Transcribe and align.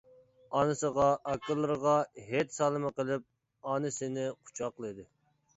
ئانىسىغا، 0.59 1.09
ئاكىلىرىغا 1.31 1.93
ھېيت 2.31 2.55
سالىمى 2.57 2.93
قىلىپ 3.01 3.69
ئانىسىنى 3.75 4.25
قۇچاقلىدى. 4.49 5.11